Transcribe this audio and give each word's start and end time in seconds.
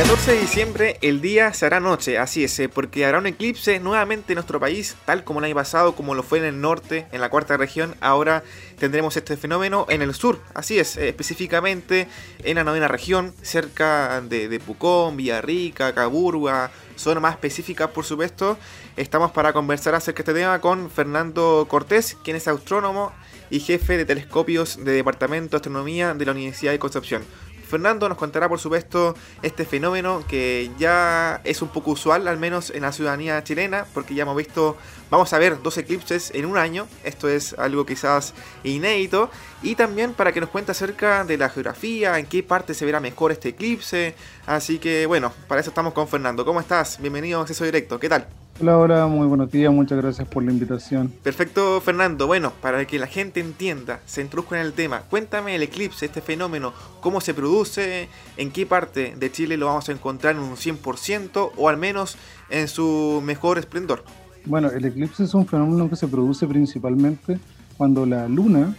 14 0.00 0.32
de 0.32 0.40
diciembre 0.40 0.96
el 1.02 1.20
día 1.20 1.52
se 1.52 1.66
hará 1.66 1.78
noche, 1.78 2.16
así 2.16 2.42
es, 2.42 2.58
eh, 2.58 2.70
porque 2.70 3.04
habrá 3.04 3.18
un 3.18 3.26
eclipse 3.26 3.80
nuevamente 3.80 4.32
en 4.32 4.36
nuestro 4.36 4.58
país, 4.58 4.96
tal 5.04 5.24
como 5.24 5.40
el 5.40 5.44
año 5.44 5.54
pasado, 5.54 5.94
como 5.94 6.14
lo 6.14 6.22
fue 6.22 6.38
en 6.38 6.46
el 6.46 6.58
norte, 6.62 7.06
en 7.12 7.20
la 7.20 7.28
cuarta 7.28 7.58
región, 7.58 7.94
ahora 8.00 8.42
tendremos 8.78 9.18
este 9.18 9.36
fenómeno 9.36 9.84
en 9.90 10.00
el 10.00 10.14
sur, 10.14 10.40
así 10.54 10.78
es, 10.78 10.96
eh, 10.96 11.10
específicamente 11.10 12.08
en 12.44 12.54
la 12.54 12.64
novena 12.64 12.88
región, 12.88 13.34
cerca 13.42 14.22
de, 14.22 14.58
Pucón, 14.60 15.18
Villarrica, 15.18 15.94
Caburga, 15.94 16.70
zona 16.96 17.20
más 17.20 17.34
específica 17.34 17.88
por 17.88 18.06
supuesto, 18.06 18.56
estamos 18.96 19.32
para 19.32 19.52
conversar 19.52 19.94
acerca 19.94 20.22
de 20.22 20.30
este 20.30 20.40
tema 20.40 20.62
con 20.62 20.90
Fernando 20.90 21.66
Cortés, 21.68 22.16
quien 22.24 22.36
es 22.36 22.48
astrónomo 22.48 23.12
y 23.50 23.60
jefe 23.60 23.98
de 23.98 24.06
telescopios 24.06 24.82
de 24.82 24.92
Departamento 24.92 25.50
de 25.50 25.56
Astronomía 25.56 26.14
de 26.14 26.24
la 26.24 26.32
Universidad 26.32 26.72
de 26.72 26.78
Concepción. 26.78 27.22
Fernando 27.70 28.08
nos 28.08 28.18
contará, 28.18 28.48
por 28.48 28.58
supuesto, 28.58 29.14
este 29.42 29.64
fenómeno 29.64 30.24
que 30.28 30.70
ya 30.76 31.40
es 31.44 31.62
un 31.62 31.68
poco 31.68 31.92
usual, 31.92 32.26
al 32.26 32.36
menos 32.36 32.70
en 32.70 32.82
la 32.82 32.92
ciudadanía 32.92 33.42
chilena, 33.44 33.86
porque 33.94 34.14
ya 34.14 34.24
hemos 34.24 34.36
visto, 34.36 34.76
vamos 35.08 35.32
a 35.32 35.38
ver 35.38 35.62
dos 35.62 35.78
eclipses 35.78 36.32
en 36.34 36.46
un 36.46 36.58
año, 36.58 36.88
esto 37.04 37.28
es 37.28 37.54
algo 37.54 37.86
quizás 37.86 38.34
inédito, 38.64 39.30
y 39.62 39.76
también 39.76 40.14
para 40.14 40.32
que 40.32 40.40
nos 40.40 40.50
cuente 40.50 40.72
acerca 40.72 41.24
de 41.24 41.38
la 41.38 41.48
geografía, 41.48 42.18
en 42.18 42.26
qué 42.26 42.42
parte 42.42 42.74
se 42.74 42.84
verá 42.84 42.98
mejor 42.98 43.30
este 43.30 43.50
eclipse, 43.50 44.14
así 44.46 44.78
que 44.78 45.06
bueno, 45.06 45.32
para 45.46 45.60
eso 45.60 45.70
estamos 45.70 45.92
con 45.92 46.08
Fernando. 46.08 46.44
¿Cómo 46.44 46.60
estás? 46.60 47.00
Bienvenido 47.00 47.38
a 47.38 47.42
Acceso 47.42 47.64
Directo, 47.64 48.00
¿qué 48.00 48.08
tal? 48.08 48.39
Hola, 48.62 48.76
hola, 48.76 49.06
muy 49.06 49.26
buenos 49.26 49.50
días, 49.50 49.72
muchas 49.72 49.96
gracias 49.96 50.28
por 50.28 50.42
la 50.44 50.52
invitación. 50.52 51.10
Perfecto, 51.22 51.80
Fernando. 51.80 52.26
Bueno, 52.26 52.52
para 52.60 52.84
que 52.84 52.98
la 52.98 53.06
gente 53.06 53.40
entienda, 53.40 54.00
se 54.04 54.20
introduzca 54.20 54.60
en 54.60 54.66
el 54.66 54.74
tema, 54.74 55.00
cuéntame 55.08 55.54
el 55.54 55.62
eclipse, 55.62 56.04
este 56.04 56.20
fenómeno, 56.20 56.74
cómo 57.00 57.22
se 57.22 57.32
produce, 57.32 58.10
en 58.36 58.50
qué 58.50 58.66
parte 58.66 59.14
de 59.18 59.32
Chile 59.32 59.56
lo 59.56 59.64
vamos 59.64 59.88
a 59.88 59.92
encontrar 59.92 60.36
en 60.36 60.42
un 60.42 60.56
100% 60.56 61.52
o 61.56 61.68
al 61.70 61.78
menos 61.78 62.18
en 62.50 62.68
su 62.68 63.22
mejor 63.24 63.56
esplendor. 63.56 64.04
Bueno, 64.44 64.68
el 64.68 64.84
eclipse 64.84 65.24
es 65.24 65.32
un 65.32 65.46
fenómeno 65.46 65.88
que 65.88 65.96
se 65.96 66.06
produce 66.06 66.46
principalmente 66.46 67.40
cuando 67.78 68.04
la 68.04 68.28
luna, 68.28 68.76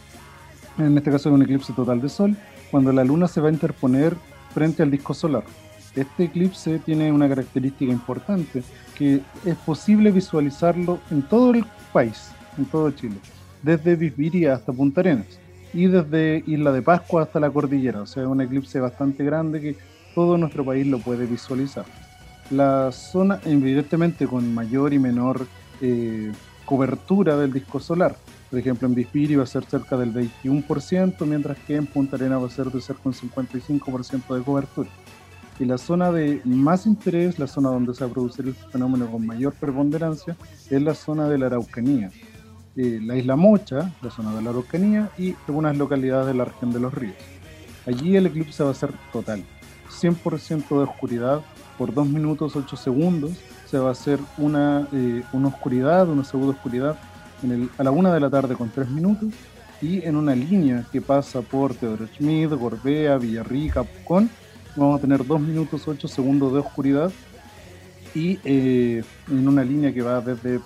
en 0.77 0.95
este 0.95 1.09
caso 1.09 1.29
es 1.29 1.33
un 1.33 1.41
eclipse 1.41 1.73
total 1.73 2.01
de 2.01 2.09
sol, 2.09 2.37
cuando 2.69 2.91
la 2.91 3.03
luna 3.03 3.27
se 3.27 3.41
va 3.41 3.49
a 3.49 3.51
interponer 3.51 4.15
frente 4.53 4.83
al 4.83 4.91
disco 4.91 5.15
solar. 5.15 5.43
Este 5.95 6.25
eclipse 6.25 6.77
tiene 6.77 7.11
una 7.11 7.27
característica 7.27 7.91
importante, 7.91 8.63
que 9.01 9.19
es 9.45 9.55
posible 9.55 10.11
visualizarlo 10.11 10.99
en 11.09 11.23
todo 11.23 11.55
el 11.55 11.65
país, 11.91 12.29
en 12.55 12.65
todo 12.65 12.91
Chile, 12.91 13.15
desde 13.63 13.95
Bisbiria 13.95 14.53
hasta 14.53 14.71
Punta 14.71 15.01
Arenas 15.01 15.39
y 15.73 15.87
desde 15.87 16.43
Isla 16.45 16.71
de 16.71 16.83
Pascua 16.83 17.23
hasta 17.23 17.39
la 17.39 17.49
cordillera, 17.49 18.03
o 18.03 18.05
sea, 18.05 18.21
es 18.21 18.29
un 18.29 18.41
eclipse 18.41 18.79
bastante 18.79 19.23
grande 19.23 19.59
que 19.59 19.75
todo 20.13 20.37
nuestro 20.37 20.63
país 20.63 20.85
lo 20.85 20.99
puede 20.99 21.25
visualizar. 21.25 21.83
La 22.51 22.91
zona, 22.91 23.39
evidentemente, 23.43 24.27
con 24.27 24.53
mayor 24.53 24.93
y 24.93 24.99
menor 24.99 25.47
eh, 25.81 26.31
cobertura 26.63 27.35
del 27.37 27.53
disco 27.53 27.79
solar. 27.79 28.15
Por 28.51 28.59
ejemplo, 28.59 28.87
en 28.87 28.93
Bisbiria 28.93 29.37
va 29.37 29.45
a 29.45 29.47
ser 29.47 29.65
cerca 29.65 29.97
del 29.97 30.13
21%, 30.13 31.25
mientras 31.25 31.57
que 31.57 31.75
en 31.75 31.87
Punta 31.87 32.17
Arenas 32.17 32.43
va 32.43 32.45
a 32.45 32.51
ser 32.51 32.67
de 32.67 32.81
cerca 32.81 33.01
un 33.05 33.13
55% 33.13 34.37
de 34.37 34.43
cobertura. 34.43 34.89
Y 35.61 35.65
la 35.65 35.77
zona 35.77 36.11
de 36.11 36.41
más 36.43 36.87
interés, 36.87 37.37
la 37.37 37.45
zona 37.45 37.69
donde 37.69 37.93
se 37.93 38.03
va 38.03 38.09
a 38.09 38.13
producir 38.13 38.47
el 38.47 38.55
fenómeno 38.55 39.05
con 39.11 39.23
mayor 39.23 39.53
preponderancia, 39.53 40.35
es 40.71 40.81
la 40.81 40.95
zona 40.95 41.29
de 41.29 41.37
la 41.37 41.45
Araucanía. 41.45 42.09
Eh, 42.75 42.99
la 42.99 43.15
isla 43.15 43.35
Mocha, 43.35 43.93
la 44.01 44.09
zona 44.09 44.33
de 44.33 44.41
la 44.41 44.49
Araucanía 44.49 45.11
y 45.19 45.35
algunas 45.47 45.77
localidades 45.77 46.25
de 46.25 46.33
la 46.33 46.45
región 46.45 46.73
de 46.73 46.79
los 46.79 46.91
ríos. 46.91 47.13
Allí 47.85 48.15
el 48.15 48.25
eclipse 48.25 48.63
va 48.63 48.71
a 48.71 48.73
ser 48.73 48.91
total, 49.13 49.45
100% 49.87 50.67
de 50.67 50.83
oscuridad 50.83 51.41
por 51.77 51.93
2 51.93 52.07
minutos 52.07 52.55
8 52.55 52.75
segundos. 52.75 53.33
Se 53.67 53.77
va 53.77 53.89
a 53.89 53.91
hacer 53.91 54.19
una, 54.39 54.87
eh, 54.91 55.21
una 55.31 55.49
oscuridad, 55.49 56.09
una 56.09 56.23
segunda 56.23 56.55
oscuridad 56.55 56.97
en 57.43 57.69
a 57.77 57.83
la 57.83 57.91
1 57.91 58.11
de 58.11 58.19
la 58.19 58.31
tarde 58.31 58.55
con 58.55 58.71
3 58.71 58.89
minutos 58.89 59.29
y 59.79 60.03
en 60.05 60.15
una 60.15 60.33
línea 60.33 60.85
que 60.91 61.01
pasa 61.01 61.41
por 61.41 61.75
Teodoro 61.75 62.07
Schmidt, 62.07 62.49
Gorbea, 62.49 63.19
Villarrica, 63.19 63.83
Pucón 63.83 64.27
vamos 64.75 64.99
a 64.99 65.01
tener 65.01 65.25
2 65.25 65.41
minutos 65.41 65.87
8 65.87 66.07
segundos 66.07 66.53
de 66.53 66.59
oscuridad 66.59 67.11
y 68.13 68.39
eh, 68.43 69.03
en 69.29 69.47
una 69.47 69.63
línea 69.63 69.93
que 69.93 70.01
va 70.01 70.21
desde, 70.21 70.59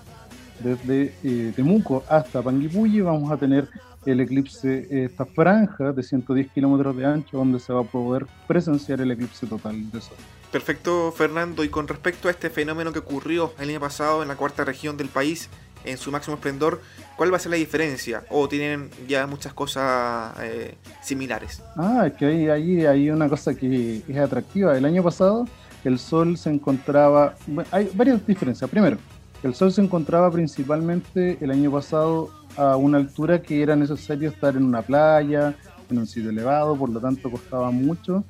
desde 0.59 1.13
eh, 1.23 1.53
Temuco 1.55 2.03
hasta 2.09 2.41
Panguipulli 2.41 3.01
vamos 3.01 3.31
a 3.31 3.37
tener 3.37 3.67
el 4.05 4.19
eclipse, 4.19 4.87
esta 4.89 5.25
franja 5.25 5.91
de 5.91 6.03
110 6.03 6.51
kilómetros 6.51 6.95
de 6.95 7.05
ancho 7.05 7.37
donde 7.37 7.59
se 7.59 7.73
va 7.73 7.81
a 7.81 7.83
poder 7.83 8.27
presenciar 8.47 9.01
el 9.01 9.11
eclipse 9.11 9.47
total 9.47 9.91
de 9.91 10.01
sol. 10.01 10.17
Perfecto, 10.51 11.11
Fernando. 11.11 11.63
Y 11.63 11.69
con 11.69 11.87
respecto 11.87 12.27
a 12.27 12.31
este 12.31 12.49
fenómeno 12.49 12.93
que 12.93 12.99
ocurrió 12.99 13.53
el 13.59 13.69
año 13.69 13.79
pasado 13.79 14.21
en 14.21 14.29
la 14.29 14.35
cuarta 14.35 14.63
región 14.63 14.95
del 14.95 15.09
país, 15.09 15.49
en 15.85 15.97
su 15.97 16.11
máximo 16.11 16.35
esplendor, 16.35 16.81
¿cuál 17.15 17.31
va 17.31 17.37
a 17.37 17.39
ser 17.39 17.51
la 17.51 17.57
diferencia? 17.57 18.23
¿O 18.29 18.47
tienen 18.47 18.89
ya 19.07 19.27
muchas 19.27 19.53
cosas 19.53 20.33
eh, 20.41 20.75
similares? 21.01 21.61
Ah, 21.77 22.09
que 22.17 22.25
ahí, 22.25 22.49
ahí 22.49 22.85
hay 22.85 23.09
una 23.09 23.29
cosa 23.29 23.55
que 23.55 24.01
es 24.07 24.17
atractiva. 24.17 24.77
El 24.77 24.85
año 24.85 25.03
pasado 25.03 25.47
el 25.85 25.99
Sol 25.99 26.37
se 26.37 26.49
encontraba... 26.49 27.35
hay 27.71 27.89
varias 27.93 28.25
diferencias. 28.25 28.69
Primero, 28.69 28.97
el 29.43 29.53
Sol 29.53 29.71
se 29.71 29.81
encontraba 29.81 30.31
principalmente 30.31 31.37
el 31.39 31.51
año 31.51 31.71
pasado 31.71 32.31
a 32.57 32.75
una 32.75 32.97
altura 32.97 33.41
que 33.41 33.61
era 33.61 33.75
necesario 33.75 34.29
estar 34.29 34.55
en 34.55 34.63
una 34.63 34.81
playa, 34.81 35.55
en 35.89 35.99
un 35.99 36.07
sitio 36.07 36.31
elevado, 36.31 36.75
por 36.75 36.89
lo 36.89 36.99
tanto 36.99 37.29
costaba 37.29 37.69
mucho, 37.69 38.23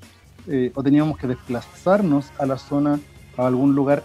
eh, 0.48 0.72
o 0.76 0.84
teníamos 0.84 1.18
que 1.18 1.28
desplazarnos 1.28 2.32
a 2.38 2.46
la 2.46 2.58
zona, 2.58 3.00
a 3.38 3.48
algún 3.48 3.74
lugar 3.74 4.04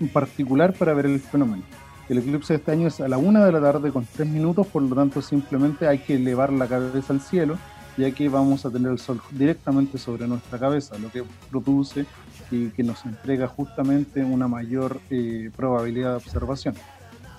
en 0.00 0.08
particular 0.08 0.72
para 0.72 0.94
ver 0.94 1.06
el 1.06 1.20
fenómeno. 1.20 1.62
El 2.08 2.18
eclipse 2.18 2.52
de 2.52 2.58
este 2.58 2.72
año 2.72 2.88
es 2.88 3.00
a 3.00 3.08
la 3.08 3.16
una 3.16 3.46
de 3.46 3.52
la 3.52 3.60
tarde 3.60 3.90
con 3.90 4.04
tres 4.04 4.28
minutos, 4.28 4.66
por 4.66 4.82
lo 4.82 4.94
tanto 4.94 5.22
simplemente 5.22 5.88
hay 5.88 5.98
que 5.98 6.16
elevar 6.16 6.52
la 6.52 6.66
cabeza 6.66 7.14
al 7.14 7.20
cielo, 7.20 7.56
ya 7.96 8.10
que 8.10 8.28
vamos 8.28 8.66
a 8.66 8.70
tener 8.70 8.92
el 8.92 8.98
sol 8.98 9.22
directamente 9.30 9.96
sobre 9.96 10.28
nuestra 10.28 10.58
cabeza, 10.58 10.98
lo 10.98 11.10
que 11.10 11.24
produce 11.50 12.04
y 12.50 12.68
que 12.68 12.82
nos 12.82 13.06
entrega 13.06 13.48
justamente 13.48 14.22
una 14.22 14.48
mayor 14.48 15.00
eh, 15.08 15.50
probabilidad 15.56 16.10
de 16.10 16.16
observación. 16.16 16.74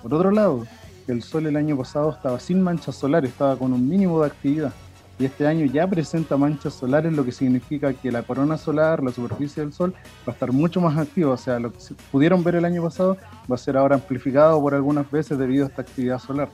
Por 0.02 0.12
otro 0.12 0.32
lado, 0.32 0.66
el 1.06 1.22
sol 1.22 1.46
el 1.46 1.56
año 1.56 1.76
pasado 1.76 2.10
estaba 2.10 2.40
sin 2.40 2.60
manchas 2.60 2.96
solares, 2.96 3.30
estaba 3.30 3.56
con 3.56 3.72
un 3.72 3.88
mínimo 3.88 4.20
de 4.20 4.26
actividad 4.26 4.72
y 5.18 5.24
este 5.24 5.46
año 5.46 5.64
ya 5.66 5.86
presenta 5.86 6.36
manchas 6.36 6.74
solares, 6.74 7.12
lo 7.12 7.24
que 7.24 7.32
significa 7.32 7.94
que 7.94 8.12
la 8.12 8.22
corona 8.22 8.58
solar, 8.58 9.02
la 9.02 9.12
superficie 9.12 9.62
del 9.62 9.72
Sol, 9.72 9.94
va 9.94 10.28
a 10.28 10.30
estar 10.32 10.52
mucho 10.52 10.80
más 10.80 10.98
activa. 10.98 11.32
O 11.32 11.36
sea, 11.38 11.58
lo 11.58 11.72
que 11.72 11.78
pudieron 12.12 12.44
ver 12.44 12.56
el 12.56 12.66
año 12.66 12.82
pasado 12.82 13.16
va 13.50 13.54
a 13.54 13.58
ser 13.58 13.78
ahora 13.78 13.94
amplificado 13.94 14.60
por 14.60 14.74
algunas 14.74 15.10
veces 15.10 15.38
debido 15.38 15.64
a 15.64 15.68
esta 15.68 15.82
actividad 15.82 16.18
solar. 16.18 16.50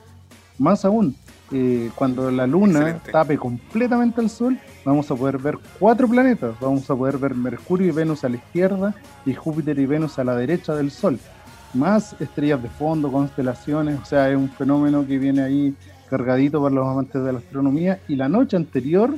Más 0.57 0.85
aún, 0.85 1.15
eh, 1.51 1.91
cuando 1.95 2.31
la 2.31 2.47
Luna 2.47 2.99
tape 3.11 3.37
completamente 3.37 4.21
el 4.21 4.29
Sol, 4.29 4.57
vamos 4.85 5.11
a 5.11 5.15
poder 5.15 5.37
ver 5.39 5.57
cuatro 5.77 6.07
planetas. 6.07 6.57
Vamos 6.61 6.89
a 6.89 6.95
poder 6.95 7.17
ver 7.17 7.35
Mercurio 7.35 7.87
y 7.87 7.91
Venus 7.91 8.23
a 8.23 8.29
la 8.29 8.37
izquierda 8.37 8.95
y 9.25 9.33
Júpiter 9.33 9.77
y 9.77 9.85
Venus 9.85 10.19
a 10.19 10.23
la 10.23 10.35
derecha 10.35 10.73
del 10.73 10.89
Sol. 10.89 11.19
Más 11.73 12.15
estrellas 12.21 12.61
de 12.63 12.69
fondo, 12.69 13.11
constelaciones, 13.11 13.99
o 13.99 14.05
sea, 14.05 14.29
es 14.29 14.37
un 14.37 14.49
fenómeno 14.49 15.05
que 15.05 15.17
viene 15.17 15.41
ahí 15.41 15.75
cargadito 16.13 16.61
para 16.61 16.75
los 16.75 16.87
amantes 16.87 17.23
de 17.23 17.33
la 17.33 17.39
astronomía. 17.39 17.99
Y 18.07 18.15
la 18.15 18.29
noche 18.29 18.55
anterior, 18.55 19.15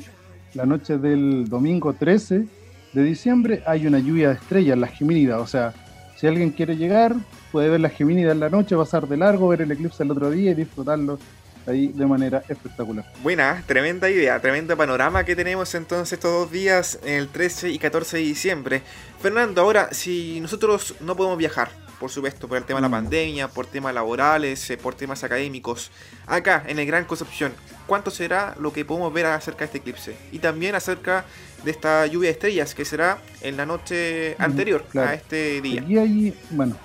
la 0.53 0.65
noche 0.65 0.97
del 0.97 1.49
domingo 1.49 1.91
13 1.93 2.45
de 2.93 3.03
diciembre, 3.03 3.61
hay 3.65 3.85
una 3.85 3.99
lluvia 3.99 4.29
de 4.29 4.35
estrellas, 4.35 4.77
las 4.77 4.91
Gemínidas. 4.91 5.41
O 5.41 5.47
sea, 5.47 5.73
si 6.15 6.25
alguien 6.25 6.51
quiere 6.51 6.77
llegar, 6.77 7.13
puede 7.51 7.67
ver 7.67 7.81
las 7.81 7.91
Gemínidas 7.91 8.31
en 8.31 8.39
la 8.39 8.49
noche, 8.49 8.77
pasar 8.77 9.09
de 9.09 9.17
largo, 9.17 9.49
ver 9.49 9.63
el 9.63 9.71
eclipse 9.71 10.03
el 10.03 10.11
otro 10.11 10.31
día 10.31 10.51
y 10.51 10.55
disfrutarlo 10.55 11.19
ahí 11.67 11.87
de 11.87 12.05
manera 12.05 12.43
espectacular. 12.47 13.05
Buena, 13.21 13.61
tremenda 13.65 14.09
idea, 14.09 14.39
tremendo 14.39 14.77
panorama 14.77 15.25
que 15.25 15.35
tenemos 15.35 15.75
entonces 15.75 16.13
estos 16.13 16.31
dos 16.31 16.51
días, 16.51 16.99
el 17.03 17.27
13 17.27 17.71
y 17.71 17.79
14 17.79 18.17
de 18.17 18.23
diciembre. 18.23 18.81
Fernando, 19.19 19.61
ahora, 19.61 19.89
si 19.91 20.39
nosotros 20.39 20.95
no 21.01 21.17
podemos 21.17 21.37
viajar, 21.37 21.69
por 21.99 22.09
supuesto, 22.09 22.47
por 22.47 22.57
el 22.57 22.63
tema 22.63 22.79
de 22.79 22.83
la 22.83 22.89
mm. 22.89 23.03
pandemia, 23.03 23.47
por 23.47 23.65
temas 23.65 23.93
laborales, 23.93 24.69
eh, 24.69 24.77
por 24.77 24.95
temas 24.95 25.23
académicos. 25.23 25.91
Acá, 26.27 26.63
en 26.67 26.79
el 26.79 26.85
Gran 26.85 27.05
Concepción, 27.05 27.53
¿cuánto 27.87 28.11
será 28.11 28.55
lo 28.59 28.73
que 28.73 28.85
podemos 28.85 29.13
ver 29.13 29.25
acerca 29.27 29.59
de 29.59 29.65
este 29.65 29.77
eclipse? 29.79 30.15
Y 30.31 30.39
también 30.39 30.75
acerca 30.75 31.25
de 31.63 31.71
esta 31.71 32.05
lluvia 32.05 32.29
de 32.29 32.33
estrellas 32.33 32.75
que 32.75 32.85
será 32.85 33.19
en 33.41 33.57
la 33.57 33.65
noche 33.65 34.35
anterior 34.39 34.85
a 34.95 35.13
este 35.13 35.61
día. 35.61 35.83
Y 35.87 35.97
ahí, 35.97 36.37
bueno, 36.51 36.75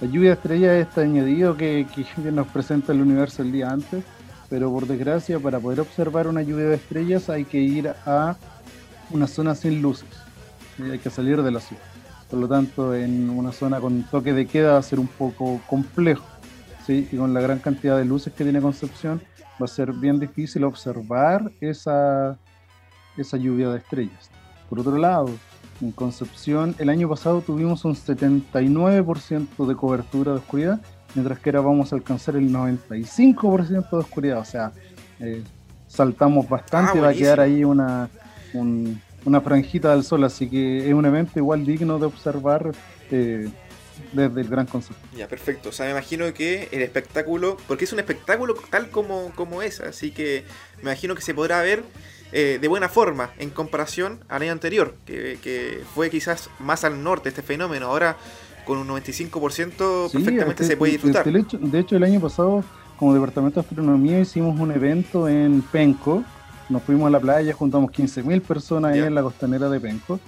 la 0.00 0.06
lluvia 0.06 0.30
de 0.30 0.34
estrellas 0.34 0.76
es 0.76 0.88
este 0.88 1.00
añadido 1.02 1.56
que, 1.56 1.86
que 2.22 2.32
nos 2.32 2.48
presenta 2.48 2.92
el 2.92 3.00
universo 3.00 3.42
el 3.42 3.52
día 3.52 3.68
antes, 3.68 4.04
pero 4.48 4.70
por 4.70 4.86
desgracia, 4.86 5.38
para 5.38 5.60
poder 5.60 5.80
observar 5.80 6.26
una 6.26 6.42
lluvia 6.42 6.66
de 6.66 6.76
estrellas 6.76 7.28
hay 7.28 7.44
que 7.44 7.58
ir 7.58 7.88
a 8.06 8.36
una 9.10 9.26
zona 9.26 9.54
sin 9.54 9.82
luces. 9.82 10.08
Hay 10.80 10.98
que 10.98 11.10
salir 11.10 11.42
de 11.42 11.50
la 11.50 11.60
ciudad. 11.60 11.82
Por 12.30 12.38
lo 12.38 12.48
tanto, 12.48 12.94
en 12.94 13.30
una 13.30 13.52
zona 13.52 13.80
con 13.80 14.02
toque 14.04 14.32
de 14.32 14.46
queda 14.46 14.72
va 14.72 14.78
a 14.78 14.82
ser 14.82 15.00
un 15.00 15.06
poco 15.06 15.60
complejo. 15.66 16.24
¿sí? 16.86 17.08
Y 17.10 17.16
con 17.16 17.32
la 17.32 17.40
gran 17.40 17.58
cantidad 17.58 17.96
de 17.96 18.04
luces 18.04 18.32
que 18.32 18.44
tiene 18.44 18.60
Concepción, 18.60 19.22
va 19.60 19.64
a 19.64 19.68
ser 19.68 19.92
bien 19.92 20.20
difícil 20.20 20.64
observar 20.64 21.50
esa, 21.60 22.38
esa 23.16 23.36
lluvia 23.36 23.70
de 23.70 23.78
estrellas. 23.78 24.30
Por 24.68 24.80
otro 24.80 24.96
lado, 24.96 25.30
En 25.80 25.92
Concepción, 25.92 26.74
el 26.78 26.88
año 26.88 27.08
pasado 27.08 27.40
tuvimos 27.40 27.84
un 27.84 27.94
79% 27.94 29.66
de 29.66 29.76
cobertura 29.76 30.32
de 30.32 30.38
oscuridad, 30.38 30.80
mientras 31.14 31.38
que 31.38 31.50
ahora 31.50 31.60
vamos 31.60 31.92
a 31.92 31.96
alcanzar 31.96 32.34
el 32.34 32.52
95% 32.52 33.90
de 33.90 33.96
oscuridad. 33.96 34.40
O 34.40 34.44
sea, 34.44 34.72
eh, 35.20 35.44
saltamos 35.86 36.48
bastante, 36.48 36.98
ah, 36.98 37.02
va 37.02 37.08
a 37.10 37.14
quedar 37.14 37.38
ahí 37.38 37.62
una, 37.62 38.10
una 39.28 39.40
franjita 39.40 39.92
del 39.92 40.04
sol, 40.04 40.24
así 40.24 40.48
que 40.48 40.88
es 40.88 40.94
un 40.94 41.06
evento 41.06 41.38
igual 41.38 41.64
digno 41.64 41.98
de 41.98 42.06
observar. 42.06 42.72
Eh, 43.10 43.48
desde 44.12 44.40
el 44.40 44.48
gran 44.48 44.66
concepto. 44.66 45.06
Ya, 45.16 45.28
perfecto. 45.28 45.68
O 45.68 45.72
sea, 45.72 45.86
me 45.86 45.92
imagino 45.92 46.32
que 46.32 46.68
el 46.72 46.82
espectáculo, 46.82 47.56
porque 47.66 47.84
es 47.84 47.92
un 47.92 47.98
espectáculo 47.98 48.54
tal 48.70 48.90
como, 48.90 49.32
como 49.34 49.62
es, 49.62 49.80
así 49.80 50.10
que 50.10 50.44
me 50.76 50.82
imagino 50.82 51.14
que 51.14 51.22
se 51.22 51.34
podrá 51.34 51.60
ver 51.62 51.82
eh, 52.32 52.58
de 52.60 52.68
buena 52.68 52.88
forma 52.88 53.30
en 53.38 53.50
comparación 53.50 54.20
al 54.28 54.42
año 54.42 54.52
anterior, 54.52 54.94
que, 55.06 55.82
fue 55.94 56.10
quizás 56.10 56.50
más 56.58 56.84
al 56.84 57.02
norte 57.02 57.30
este 57.30 57.42
fenómeno. 57.42 57.86
Ahora 57.86 58.16
con 58.64 58.78
un 58.78 58.88
95% 58.88 60.12
perfectamente 60.12 60.64
se 60.64 60.76
puede 60.76 60.92
disfrutar. 60.92 61.24
De 61.30 61.40
hecho, 61.40 61.58
de 61.58 61.78
hecho, 61.78 61.96
el 61.96 62.04
año 62.04 62.20
pasado, 62.20 62.62
como 62.98 63.14
Departamento 63.14 63.60
de 63.60 63.66
Astronomía, 63.66 64.20
hicimos 64.20 64.58
un 64.60 64.72
evento 64.72 65.26
en 65.26 65.62
Penco. 65.62 66.22
Nos 66.68 66.82
fuimos 66.82 67.06
a 67.06 67.10
la 67.10 67.20
playa, 67.20 67.52
juntamos 67.54 67.90
15.000 67.90 68.42
personas 68.42 68.92
ahí 68.92 69.00
en 69.00 69.14
la 69.14 69.22
costanera 69.22 69.68
de 69.70 69.80
Penco 69.80 70.20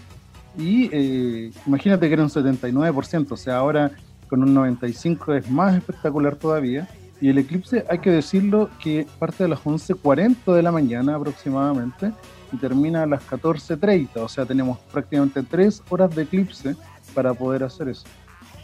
y 0.57 0.89
eh, 0.93 1.53
imagínate 1.67 2.09
que 2.09 2.15
era 2.15 2.23
un 2.23 2.31
79%, 2.31 3.27
o 3.31 3.37
sea, 3.37 3.59
ahora 3.59 3.93
con 4.29 4.43
un 4.43 4.55
95% 4.55 5.37
es 5.37 5.51
más 5.51 5.77
espectacular 5.77 6.37
todavía. 6.37 6.89
Y 7.21 7.29
el 7.29 7.37
eclipse, 7.37 7.85
hay 7.91 7.99
que 7.99 8.11
decirlo, 8.11 8.71
que 8.83 9.07
parte 9.19 9.45
a 9.45 9.49
las 9.49 9.61
11.40 9.61 10.55
de 10.55 10.63
la 10.63 10.73
mañana 10.73 11.17
aproximadamente 11.17 12.13
y 12.51 12.57
termina 12.57 13.03
a 13.03 13.07
las 13.07 13.23
14.30, 13.29 14.17
o 14.17 14.29
sea, 14.29 14.47
tenemos 14.47 14.79
prácticamente 14.91 15.43
3 15.43 15.83
horas 15.91 16.15
de 16.15 16.23
eclipse 16.23 16.75
para 17.15 17.35
poder 17.35 17.63
hacer 17.63 17.91
eso, 17.91 18.07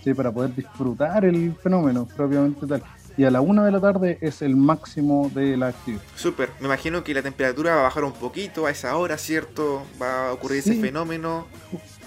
¿sí? 0.03 0.15
para 0.15 0.33
poder 0.33 0.55
disfrutar 0.55 1.25
el 1.25 1.55
fenómeno 1.55 2.09
propiamente 2.17 2.67
tal 2.67 2.83
y 3.17 3.25
a 3.25 3.31
la 3.31 3.41
una 3.41 3.65
de 3.65 3.73
la 3.73 3.81
tarde 3.81 4.19
es 4.21 4.43
el 4.43 4.57
máximo 4.57 5.31
de 5.35 5.57
la 5.57 5.69
actividad. 5.69 6.03
Súper, 6.15 6.51
me 6.61 6.67
imagino 6.67 7.03
que 7.03 7.15
la 7.15 7.23
temperatura 7.23 7.75
va 7.75 7.81
a 7.81 7.85
bajar 7.85 8.05
un 8.05 8.13
poquito 8.13 8.67
a 8.67 8.71
esa 8.71 8.97
hora, 8.97 9.17
¿cierto? 9.19 9.83
Va 10.01 10.29
a 10.29 10.33
ocurrir 10.33 10.59
ese 10.59 10.75
fenómeno 10.81 11.47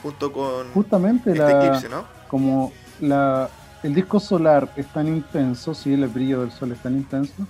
junto 0.02 0.32
con 0.32 0.72
Justamente 0.74 1.32
este 1.32 1.52
eclipse, 1.52 1.90
¿no? 1.90 2.06
Como 2.28 2.72
la, 3.00 3.50
el 3.84 3.96
disco 3.96 4.20
solar 4.20 4.72
es 4.76 4.88
tan 4.88 5.08
intenso, 5.08 5.74
sí, 5.74 5.94
el 5.94 6.08
brillo 6.08 6.42
del 6.42 6.52
sol 6.52 6.72
es 6.72 6.80
tan 6.80 6.96
intenso, 6.96 7.48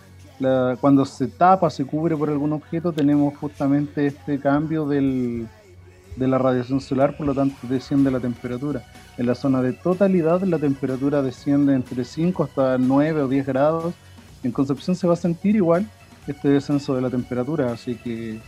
cuando 0.79 1.05
se 1.05 1.27
tapa, 1.27 1.69
se 1.69 1.85
cubre 1.85 2.15
por 2.15 2.29
algún 2.29 2.53
objeto, 2.53 2.93
tenemos 2.93 3.37
justamente 3.37 4.07
este 4.07 4.39
cambio 4.39 4.87
del, 4.87 5.47
de 6.15 6.27
la 6.27 6.37
radiación 6.37 6.79
solar, 6.79 7.17
por 7.17 7.27
lo 7.27 7.35
tanto 7.35 7.55
desciende 7.63 8.09
la 8.09 8.19
temperatura. 8.19 8.83
En 9.19 9.25
la 9.25 9.35
zona 9.35 9.61
de 9.61 9.73
totalidad 9.73 10.41
la 10.43 10.57
temperatura 10.59 11.21
desciende 11.21 11.73
entre 11.73 12.05
5 12.05 12.41
hasta 12.41 12.77
9 12.77 13.23
o 13.23 13.27
10 13.27 13.45
grados. 13.47 13.93
En 14.43 14.53
Concepción 14.53 14.95
se 14.95 15.07
va 15.07 15.13
a 15.13 15.17
sentir 15.17 15.57
igual 15.57 15.91
este 16.25 16.47
descenso 16.47 16.95
de 16.95 17.01
la 17.01 17.09
temperatura, 17.09 17.73
así 17.73 17.95
que 17.95 18.39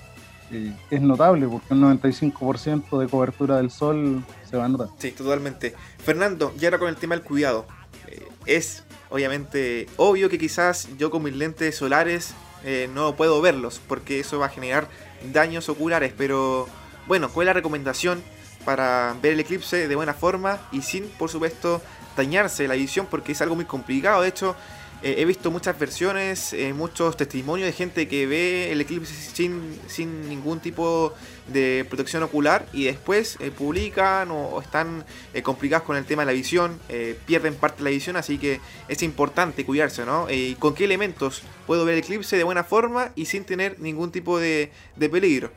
eh, 0.50 0.74
es 0.90 1.02
notable 1.02 1.46
porque 1.50 1.74
un 1.74 1.82
95% 1.82 3.00
de 3.00 3.08
cobertura 3.10 3.58
del 3.58 3.70
sol 3.70 4.24
se 4.50 4.56
va 4.56 4.64
a 4.64 4.70
notar. 4.70 4.88
Sí, 4.98 5.12
totalmente. 5.12 5.76
Fernando, 5.98 6.54
y 6.58 6.64
ahora 6.64 6.80
con 6.80 6.88
el 6.88 6.96
tema 6.96 7.16
del 7.16 7.26
cuidado. 7.26 7.66
Eh, 8.08 8.26
es 8.46 8.86
obviamente 9.10 9.88
obvio 9.98 10.30
que 10.30 10.38
quizás 10.38 10.88
yo 10.98 11.12
con 11.12 11.22
mis 11.24 11.36
lentes 11.36 11.76
solares 11.76 12.34
eh, 12.64 12.90
no 12.94 13.18
puedo 13.18 13.42
verlos 13.42 13.82
porque 13.90 14.22
eso 14.22 14.40
va 14.40 14.46
a 14.46 14.50
generar 14.50 14.88
daños 15.34 15.68
oculares, 15.68 16.14
pero 16.18 16.66
bueno, 17.08 17.28
¿cuál 17.28 17.48
es 17.48 17.48
la 17.48 17.54
recomendación 17.54 18.24
para 18.64 19.16
ver 19.22 19.34
el 19.34 19.40
eclipse 19.40 19.88
de 19.88 19.96
buena 19.96 20.14
forma 20.14 20.60
y 20.72 20.82
sin, 20.82 21.08
por 21.10 21.30
supuesto, 21.30 21.82
dañarse 22.16 22.68
la 22.68 22.76
visión? 22.76 23.08
Porque 23.10 23.34
es 23.34 23.42
algo 23.42 23.56
muy 23.56 23.66
complicado. 23.66 24.22
De 24.22 24.30
hecho, 24.30 24.56
eh, 25.04 25.16
he 25.18 25.26
visto 25.26 25.50
muchas 25.50 25.80
versiones, 25.80 26.54
eh, 26.54 26.74
muchos 26.74 27.18
testimonios 27.18 27.66
de 27.66 27.74
gente 27.74 28.08
que 28.08 28.28
ve 28.28 28.72
el 28.72 28.82
eclipse 28.82 29.12
sin, 29.12 29.80
sin 29.88 30.30
ningún 30.30 30.60
tipo 30.60 31.16
de 31.48 31.88
protección 31.90 32.22
ocular 32.22 32.68
y 32.72 32.84
después 32.84 33.36
eh, 33.40 33.50
publican 33.50 34.30
o, 34.30 34.62
están 34.62 35.04
complicados 35.42 35.88
con 35.88 35.98
el 35.98 36.06
tema 36.06 36.22
de 36.22 36.28
la 36.28 36.34
visión, 36.34 36.80
pierden 37.26 37.56
parte 37.56 37.80
de 37.80 37.84
la 37.86 37.90
visión, 37.90 38.16
así 38.16 38.38
que 38.38 38.60
es 38.88 39.02
importante 39.02 39.66
cuidarse, 39.66 40.06
¿no? 40.06 40.30
¿Y 40.30 40.56
con 40.56 40.76
qué 40.76 40.86
elementos 40.86 41.42
puedo 41.66 41.84
ver 41.84 41.96
el 41.96 42.02
eclipse 42.02 42.38
de 42.38 42.44
buena 42.44 42.64
forma 42.64 43.12
y 43.16 43.26
sin 43.26 43.44
tener 43.44 43.80
ningún 43.80 44.12
tipo 44.12 44.40
de, 44.40 44.72
de 44.96 45.10
peligro? 45.10 45.52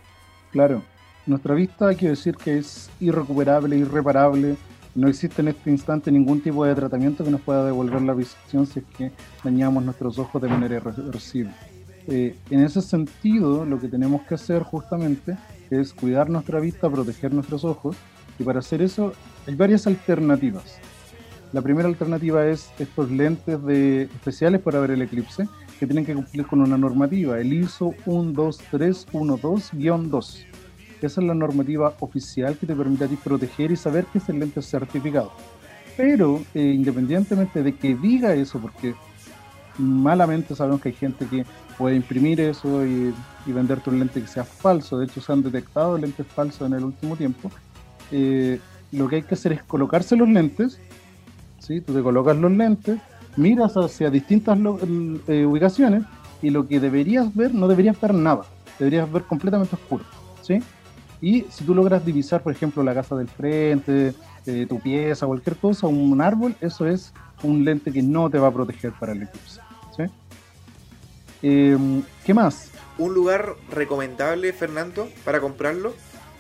Claro, 0.52 0.82
nuestra 1.26 1.54
vista 1.54 1.88
hay 1.88 1.96
que 1.96 2.08
decir 2.08 2.36
que 2.36 2.58
es 2.58 2.90
irrecuperable, 3.00 3.76
irreparable. 3.76 4.56
No 4.94 5.08
existe 5.08 5.42
en 5.42 5.48
este 5.48 5.70
instante 5.70 6.12
ningún 6.12 6.40
tipo 6.40 6.64
de 6.64 6.74
tratamiento 6.74 7.24
que 7.24 7.30
nos 7.30 7.40
pueda 7.40 7.64
devolver 7.64 8.02
la 8.02 8.14
visión 8.14 8.66
si 8.66 8.80
es 8.80 8.84
que 8.96 9.10
dañamos 9.42 9.84
nuestros 9.84 10.18
ojos 10.18 10.40
de 10.40 10.48
manera 10.48 10.76
irreversible. 10.76 11.52
Eh, 12.06 12.36
en 12.50 12.60
ese 12.60 12.82
sentido, 12.82 13.64
lo 13.64 13.80
que 13.80 13.88
tenemos 13.88 14.22
que 14.22 14.34
hacer 14.34 14.62
justamente 14.62 15.36
es 15.70 15.94
cuidar 15.94 16.28
nuestra 16.28 16.60
vista, 16.60 16.90
proteger 16.90 17.32
nuestros 17.32 17.64
ojos. 17.64 17.96
Y 18.38 18.44
para 18.44 18.58
hacer 18.58 18.82
eso 18.82 19.14
hay 19.46 19.54
varias 19.54 19.86
alternativas. 19.86 20.78
La 21.52 21.62
primera 21.62 21.88
alternativa 21.88 22.46
es 22.46 22.70
estos 22.78 23.10
lentes 23.10 23.64
de, 23.64 24.02
especiales 24.02 24.60
para 24.60 24.80
ver 24.80 24.90
el 24.90 25.00
eclipse, 25.02 25.48
que 25.78 25.86
tienen 25.86 26.04
que 26.04 26.14
cumplir 26.14 26.46
con 26.46 26.60
una 26.60 26.76
normativa, 26.76 27.40
el 27.40 27.52
ISO 27.52 27.94
12312-2. 28.06 30.44
Esa 31.02 31.20
es 31.20 31.26
la 31.26 31.34
normativa 31.34 31.94
oficial 32.00 32.56
que 32.56 32.66
te 32.66 32.74
permite 32.74 33.04
a 33.04 33.08
ti 33.08 33.16
proteger 33.16 33.70
y 33.70 33.76
saber 33.76 34.06
que 34.06 34.18
ese 34.18 34.32
lente 34.32 34.60
es 34.60 34.66
certificado. 34.66 35.32
Pero 35.96 36.42
eh, 36.54 36.72
independientemente 36.74 37.62
de 37.62 37.74
que 37.74 37.94
diga 37.94 38.34
eso, 38.34 38.58
porque 38.58 38.94
malamente 39.78 40.54
sabemos 40.54 40.80
que 40.80 40.88
hay 40.90 40.94
gente 40.94 41.26
que 41.26 41.44
puede 41.76 41.96
imprimir 41.96 42.40
eso 42.40 42.84
y, 42.86 43.14
y 43.46 43.52
venderte 43.52 43.90
un 43.90 43.98
lente 43.98 44.20
que 44.20 44.26
sea 44.26 44.44
falso. 44.44 44.98
De 44.98 45.06
hecho, 45.06 45.20
se 45.20 45.32
han 45.32 45.42
detectado 45.42 45.98
lentes 45.98 46.26
falsos 46.26 46.66
en 46.66 46.74
el 46.74 46.84
último 46.84 47.16
tiempo. 47.16 47.50
Eh, 48.10 48.60
lo 48.92 49.08
que 49.08 49.16
hay 49.16 49.22
que 49.22 49.34
hacer 49.34 49.52
es 49.52 49.62
colocarse 49.62 50.16
los 50.16 50.28
lentes. 50.28 50.78
¿sí? 51.58 51.80
Tú 51.80 51.92
te 51.94 52.02
colocas 52.02 52.36
los 52.36 52.52
lentes, 52.52 52.98
miras 53.36 53.76
hacia 53.76 54.10
distintas 54.10 54.58
eh, 55.28 55.44
ubicaciones 55.44 56.04
y 56.42 56.50
lo 56.50 56.66
que 56.68 56.78
deberías 56.80 57.34
ver, 57.34 57.54
no 57.54 57.68
deberías 57.68 58.00
ver 58.00 58.14
nada. 58.14 58.42
Deberías 58.78 59.10
ver 59.10 59.22
completamente 59.24 59.74
oscuro. 59.74 60.04
¿sí? 60.42 60.60
Y 61.24 61.46
si 61.50 61.64
tú 61.64 61.74
logras 61.74 62.04
divisar, 62.04 62.42
por 62.42 62.52
ejemplo, 62.52 62.82
la 62.82 62.92
casa 62.92 63.16
del 63.16 63.28
frente, 63.28 64.12
eh, 64.44 64.66
tu 64.68 64.78
pieza, 64.78 65.24
cualquier 65.24 65.56
cosa, 65.56 65.86
un 65.86 66.20
árbol, 66.20 66.54
eso 66.60 66.86
es 66.86 67.14
un 67.42 67.64
lente 67.64 67.90
que 67.90 68.02
no 68.02 68.28
te 68.28 68.36
va 68.36 68.48
a 68.48 68.52
proteger 68.52 68.92
para 68.92 69.12
el 69.12 69.22
eclipse. 69.22 69.58
Em, 71.40 72.02
¿Qué 72.26 72.34
más? 72.34 72.70
¿Un 72.98 73.14
lugar 73.14 73.54
recomendable, 73.70 74.52
Fernando, 74.52 75.08
para 75.24 75.40
comprarlo? 75.40 75.94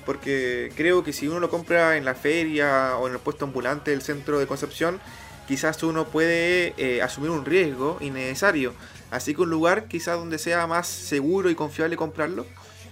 Porque 0.04 0.70
creo 0.76 1.02
que 1.02 1.14
si 1.14 1.28
uno 1.28 1.40
lo 1.40 1.48
compra 1.48 1.96
en 1.96 2.04
la 2.04 2.14
feria 2.14 2.98
o 2.98 3.08
en 3.08 3.14
el 3.14 3.20
puesto 3.20 3.46
ambulante 3.46 3.90
del 3.90 4.02
centro 4.02 4.38
de 4.38 4.46
Concepción, 4.46 5.00
quizás 5.48 5.82
uno 5.82 6.08
puede 6.08 6.74
eh, 6.76 7.00
asumir 7.00 7.30
un 7.30 7.46
riesgo 7.46 7.96
innecesario. 8.02 8.74
Así 9.10 9.34
que 9.34 9.40
un 9.40 9.50
lugar 9.50 9.88
quizás 9.88 10.18
donde 10.18 10.38
sea 10.38 10.66
más 10.66 10.86
seguro 10.86 11.48
y 11.48 11.54
confiable 11.54 11.96
comprarlo. 11.96 12.44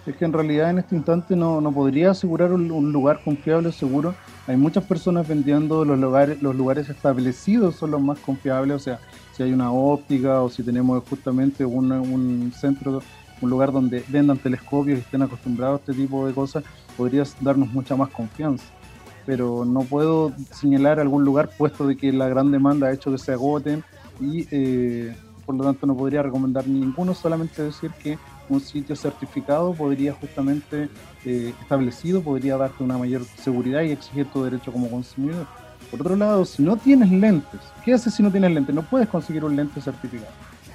Es 0.05 0.17
que 0.17 0.25
en 0.25 0.33
realidad 0.33 0.71
en 0.71 0.79
este 0.79 0.97
instante 0.97 1.37
no, 1.37 1.61
no 1.61 1.71
podría 1.71 2.11
asegurar 2.11 2.53
un, 2.53 2.93
lugar 2.93 3.21
confiable, 3.25 3.71
seguro. 3.71 4.15
Hay 4.49 4.57
muchas 4.57 4.85
personas 4.85 5.29
vendiendo 5.29 5.85
los 5.85 5.99
lugares, 5.99 6.43
los 6.43 6.57
lugares 6.57 6.89
establecidos 6.89 7.77
son 7.77 7.93
los 7.93 8.01
más 8.01 8.19
confiables, 8.19 8.77
o 8.77 8.79
sea, 8.81 8.99
si 9.33 9.45
hay 9.45 9.53
una 9.53 9.71
óptica 9.71 10.43
o 10.43 10.51
si 10.51 10.65
tenemos 10.65 11.05
justamente 11.09 11.65
un, 11.65 11.93
un 11.93 12.53
centro, 12.53 13.01
un 13.41 13.51
lugar 13.51 13.71
donde 13.71 14.05
vendan 14.09 14.39
telescopios 14.39 14.99
y 14.99 15.03
estén 15.03 15.23
acostumbrados 15.23 15.79
a 15.79 15.83
este 15.83 16.03
tipo 16.03 16.27
de 16.27 16.35
cosas, 16.35 16.65
podría 16.97 17.23
darnos 17.41 17.73
mucha 17.73 17.95
más 17.95 18.09
confianza. 18.09 18.65
Pero 19.25 19.65
no 19.65 19.83
puedo 19.83 20.33
señalar 20.51 20.99
algún 20.99 21.25
lugar 21.25 21.51
puesto 21.57 21.87
de 21.87 21.97
que 21.97 22.13
la 22.13 22.29
gran 22.29 22.51
demanda 22.51 22.89
ha 22.89 22.93
hecho 22.93 23.13
que 23.13 23.19
se 23.19 23.33
agoten 23.33 23.85
y 24.21 24.49
eh, 24.51 25.15
por 25.53 25.59
lo 25.59 25.65
tanto 25.65 25.87
no 25.87 25.95
podría 25.95 26.23
recomendar 26.23 26.67
ninguno, 26.67 27.15
solamente 27.15 27.63
decir 27.63 27.91
que 28.03 28.19
un 28.49 28.59
sitio 28.59 28.97
certificado 28.97 29.75
podría 29.75 30.15
justamente 30.15 30.89
eh, 31.27 31.53
establecido, 31.61 32.23
podría 32.23 32.57
darte 32.57 32.83
una 32.83 32.97
mayor 32.97 33.23
seguridad 33.37 33.83
y 33.83 33.91
exigir 33.91 34.25
tu 34.33 34.43
derecho 34.45 34.73
como 34.73 34.89
consumidor. 34.89 35.47
Por 35.91 36.01
otro 36.01 36.17
lado, 36.17 36.47
si 36.47 36.63
no 36.63 36.79
tienes 36.79 37.11
lentes, 37.11 37.61
¿qué 37.85 37.93
haces 37.93 38.15
si 38.15 38.23
no 38.23 38.31
tienes 38.31 38.51
lentes? 38.51 38.75
No 38.75 38.83
puedes 38.83 39.09
conseguir 39.09 39.45
un 39.45 39.55
lente 39.55 39.83
certificado. 39.83 40.33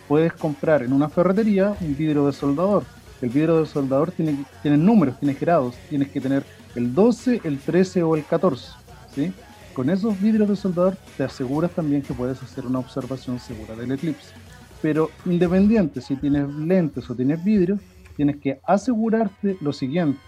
Puedes 0.07 0.31
comprar 0.33 0.83
en 0.83 0.93
una 0.93 1.09
ferretería 1.09 1.75
un 1.81 1.97
vidrio 1.97 2.27
de 2.27 2.33
soldador. 2.33 2.83
El 3.19 3.29
vidrio 3.29 3.61
de 3.61 3.65
soldador 3.65 4.11
tiene, 4.11 4.45
tiene 4.61 4.77
números, 4.77 5.19
tiene 5.19 5.33
grados. 5.33 5.73
Tienes 5.89 6.09
que 6.09 6.21
tener 6.21 6.43
el 6.75 6.93
12, 6.93 7.41
el 7.43 7.57
13 7.57 8.03
o 8.03 8.15
el 8.15 8.23
14. 8.25 8.73
¿sí? 9.15 9.33
Con 9.73 9.91
esos 9.91 10.19
vidrios 10.19 10.49
de 10.49 10.55
soldador 10.55 10.97
te 11.17 11.23
aseguras 11.23 11.69
también 11.69 12.01
que 12.01 12.11
puedes 12.11 12.41
hacer 12.41 12.65
una 12.65 12.79
observación 12.79 13.39
segura 13.39 13.75
del 13.75 13.91
eclipse. 13.91 14.33
Pero 14.81 15.09
independiente 15.25 16.01
si 16.01 16.15
tienes 16.15 16.47
lentes 16.49 17.09
o 17.09 17.15
tienes 17.15 17.43
vidrio, 17.43 17.79
tienes 18.15 18.37
que 18.37 18.59
asegurarte 18.65 19.57
lo 19.61 19.73
siguiente. 19.73 20.19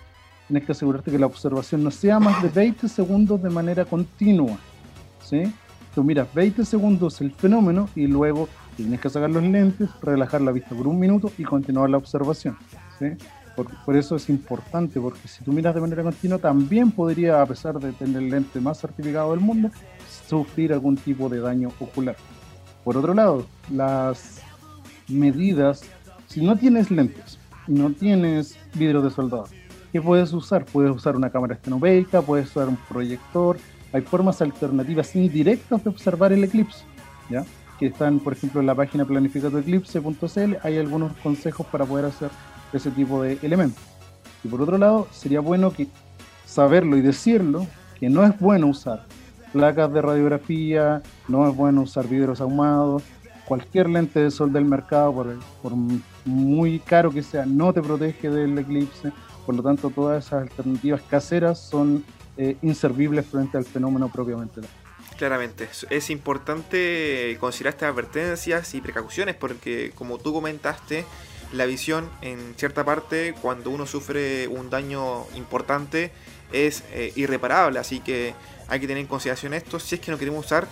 tienes 0.48 0.66
que 0.66 0.72
asegurarte 0.72 1.12
que 1.12 1.20
la 1.20 1.28
observación 1.28 1.84
no 1.84 1.92
sea 1.92 2.20
más 2.20 2.42
de 2.42 2.50
20 2.50 2.88
segundos 2.88 3.42
de 3.42 3.50
manera 3.50 3.86
continua. 3.86 4.58
¿sí? 5.24 5.44
Tú 5.94 6.04
miras 6.04 6.34
20 6.34 6.66
segundos 6.66 7.22
el 7.22 7.32
fenómeno 7.32 7.90
y 7.96 8.08
luego 8.08 8.50
tienes 8.76 9.00
que 9.00 9.10
sacar 9.10 9.30
los 9.30 9.44
lentes, 9.44 9.90
relajar 10.02 10.42
la 10.42 10.52
vista 10.52 10.76
por 10.76 10.88
un 10.88 11.00
minuto 11.00 11.32
y 11.38 11.44
continuar 11.44 11.90
la 11.90 11.98
observación. 11.98 12.58
¿sí? 12.98 13.08
Por, 13.86 13.98
eso 13.98 14.16
es 14.16 14.30
importante, 14.30 15.00
porque 15.00 15.28
si 15.28 15.44
tú 15.44 15.52
miras 15.52 15.76
de 15.76 15.82
manera 15.82 16.04
continua, 16.04 16.38
también 16.38 16.92
podría, 16.92 17.42
a 17.42 17.46
pesar 17.46 17.78
de 17.80 17.92
tener 17.92 18.24
el 18.24 18.30
lente 18.30 18.62
más 18.62 18.80
certificado 18.80 19.32
del 19.32 19.42
mundo, 19.42 19.70
sufrir 20.28 20.72
algún 20.72 20.96
tipo 20.96 21.28
de 21.28 21.40
daño 21.40 21.70
ocular. 21.80 22.16
Por 22.90 22.98
otro 22.98 23.14
lado, 23.14 23.46
las 23.72 24.42
medidas, 25.08 25.84
si 26.26 26.42
no 26.42 26.58
tienes 26.58 26.90
lentes, 26.90 27.38
no 27.68 27.92
tienes 27.92 28.58
vidrio 28.74 29.04
de 29.04 29.12
soldado, 29.12 29.46
¿qué 29.92 30.02
puedes 30.02 30.34
usar? 30.34 30.66
Puedes 30.66 30.90
usar 30.96 31.16
una 31.16 31.30
cámara 31.30 31.54
estenopeica, 31.54 32.24
puedes 32.24 32.50
usar 32.50 32.68
un 32.68 32.78
proyector, 32.90 33.60
hay 33.94 34.02
formas 34.02 34.42
alternativas 34.42 35.16
indirectas 35.16 35.84
de 35.84 35.90
observar 35.92 36.34
el 36.34 36.44
eclipse, 36.44 36.84
¿ya? 37.30 37.46
que 37.78 37.86
están, 37.86 38.18
por 38.18 38.34
ejemplo, 38.34 38.60
en 38.60 38.66
la 38.66 38.74
página 38.74 39.06
planificadoeclipse.cl, 39.06 40.56
hay 40.64 40.78
algunos 40.80 41.16
consejos 41.18 41.68
para 41.68 41.86
poder 41.86 42.06
hacer 42.06 42.32
ese 42.74 42.90
tipo 42.90 43.22
de 43.22 43.38
elementos. 43.44 43.84
Y 44.44 44.48
por 44.48 44.64
otro 44.64 44.80
lado, 44.80 45.08
sería 45.12 45.42
bueno 45.42 45.72
saberlo 46.44 46.98
y 46.98 47.02
decirlo, 47.02 47.68
que 48.00 48.10
no 48.10 48.26
es 48.26 48.40
bueno 48.40 48.66
usar 48.66 49.06
placas 49.52 49.92
de 49.94 50.02
radiografía, 50.02 51.02
no 51.28 51.48
es 51.50 51.56
bueno 51.56 51.82
usar 51.82 52.08
vidrios 52.08 52.42
ahumados, 52.42 53.04
cualquier 53.46 53.90
lente 53.90 54.20
de 54.20 54.32
sol 54.32 54.54
del 54.54 54.66
mercado, 54.66 55.14
por, 55.14 55.36
por 55.62 55.74
muy 56.26 56.80
caro 56.80 57.12
que 57.12 57.24
sea, 57.24 57.46
no 57.46 57.74
te 57.74 57.82
protege 57.82 58.30
del 58.30 58.58
eclipse, 58.58 59.12
por 59.46 59.56
lo 59.56 59.64
tanto 59.64 59.90
todas 59.90 60.26
esas 60.26 60.44
alternativas 60.44 61.02
caseras 61.10 61.60
son 61.60 62.04
eh, 62.38 62.58
inservibles 62.62 63.26
frente 63.26 63.58
al 63.58 63.66
fenómeno 63.66 64.10
propiamente 64.10 64.62
Claramente, 65.18 65.68
es 65.90 66.10
importante 66.12 67.36
considerar 67.42 67.74
estas 67.74 67.92
advertencias 67.92 68.74
y 68.74 68.80
precauciones 68.80 69.36
porque 69.36 69.92
como 69.94 70.18
tú 70.18 70.32
comentaste, 70.32 71.04
la 71.52 71.66
visión 71.66 72.10
en 72.22 72.54
cierta 72.56 72.86
parte 72.86 73.36
cuando 73.42 73.70
uno 73.70 73.86
sufre 73.86 74.48
un 74.48 74.70
daño 74.70 75.26
importante 75.36 76.12
es 76.54 76.84
eh, 76.92 77.12
irreparable, 77.16 77.80
así 77.80 78.00
que 78.00 78.34
hay 78.70 78.80
que 78.80 78.88
tener 78.88 79.02
en 79.02 79.08
consideración 79.08 79.54
esto 79.54 79.80
si 79.80 79.96
es 79.96 80.02
que 80.02 80.12
no 80.12 80.18
queremos 80.18 80.46
usar 80.46 80.68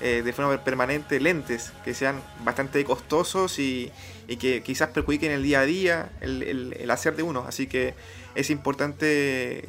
eh, 0.00 0.22
de 0.24 0.32
forma 0.32 0.56
permanente 0.64 1.20
lentes 1.20 1.72
que 1.84 1.94
sean 1.94 2.20
bastante 2.44 2.84
costosos 2.84 3.58
y, 3.58 3.92
que 4.40 4.62
quizás 4.62 4.88
perjudiquen 4.88 5.30
el 5.30 5.42
día 5.42 5.60
a 5.60 5.64
día, 5.66 6.10
el, 6.22 6.90
hacer 6.90 7.14
de 7.14 7.22
uno, 7.22 7.44
así 7.46 7.66
que 7.66 7.94
es 8.34 8.48
importante... 8.48 9.68